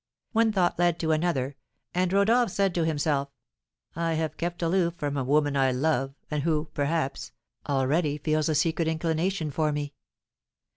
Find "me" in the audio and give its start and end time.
9.71-9.93